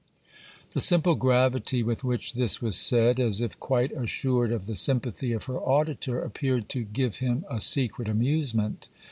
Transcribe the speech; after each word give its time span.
The 0.71 0.81
simple 0.81 1.13
gravity 1.13 1.83
with 1.83 2.03
which 2.03 2.33
this 2.33 2.59
was 2.59 2.75
said, 2.75 3.19
as 3.19 3.39
if 3.39 3.59
quite 3.59 3.91
assured 3.91 4.51
of 4.51 4.65
the 4.65 4.73
sympathy 4.73 5.31
of 5.31 5.43
her 5.43 5.59
auditor, 5.59 6.19
appeared 6.23 6.69
to 6.69 6.83
give 6.85 7.17
him 7.17 7.45
a 7.47 7.59
secret 7.59 8.09
amusement. 8.09 8.89